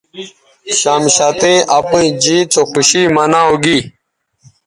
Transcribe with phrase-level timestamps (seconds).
[0.79, 3.77] شمشتئ اپئیں جیت سو خوشی مناؤ گی